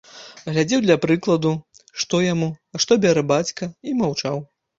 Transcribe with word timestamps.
Глядзеў 0.53 0.79
для 0.85 0.95
прыкладу, 1.03 1.51
што 2.05 2.23
яму, 2.33 2.49
а 2.73 2.83
што 2.87 2.99
бярэ 3.05 3.23
бацька, 3.35 3.71
і 3.87 3.97
маўчаў. 4.03 4.43